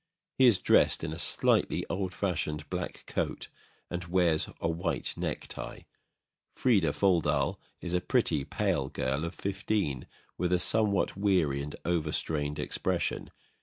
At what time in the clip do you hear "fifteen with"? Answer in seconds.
9.35-10.51